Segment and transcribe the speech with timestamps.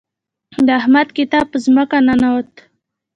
[0.65, 2.51] د احمد کتاب په ځمکه ننوت.